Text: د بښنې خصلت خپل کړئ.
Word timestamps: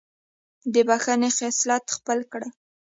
د 0.73 0.75
بښنې 0.87 1.29
خصلت 1.37 1.85
خپل 1.95 2.19
کړئ. 2.31 2.49